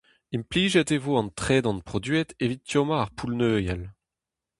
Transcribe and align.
Implijet 0.35 0.89
e 0.95 0.97
vo 1.03 1.13
an 1.19 1.29
tredan 1.39 1.79
produet 1.87 2.29
evit 2.43 2.63
tommañ 2.69 3.01
ar 3.03 3.11
poull-neuial. 3.17 3.81